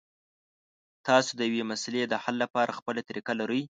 [1.07, 3.59] تاسو د یوې مسلې د حل لپاره خپله طریقه لرئ.